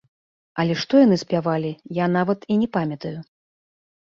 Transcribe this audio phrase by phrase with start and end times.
[0.61, 3.15] Але што яны спявалі, я нават і не памятаю.